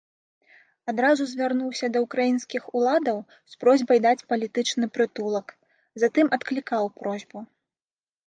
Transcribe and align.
Адразу 0.91 1.23
звярнуўся 1.31 1.85
да 1.97 2.01
ўкраінскіх 2.05 2.63
уладаў 2.79 3.17
з 3.53 3.61
просьбай 3.63 3.99
даць 4.07 4.25
палітычны 4.33 4.85
прытулак, 4.95 5.47
затым 6.05 6.25
адклікаў 6.39 6.83
просьбу. 7.03 7.39